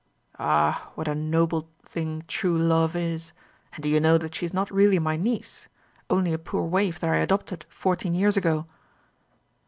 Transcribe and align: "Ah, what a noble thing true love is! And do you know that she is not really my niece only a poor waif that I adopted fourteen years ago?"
"Ah, 0.39 0.89
what 0.95 1.07
a 1.07 1.13
noble 1.13 1.69
thing 1.85 2.23
true 2.27 2.57
love 2.57 2.95
is! 2.95 3.33
And 3.73 3.83
do 3.83 3.89
you 3.91 3.99
know 3.99 4.17
that 4.17 4.33
she 4.33 4.47
is 4.47 4.51
not 4.51 4.71
really 4.71 4.97
my 4.97 5.15
niece 5.15 5.67
only 6.09 6.33
a 6.33 6.39
poor 6.39 6.63
waif 6.65 6.99
that 7.01 7.11
I 7.11 7.17
adopted 7.17 7.67
fourteen 7.69 8.15
years 8.15 8.35
ago?" 8.35 8.65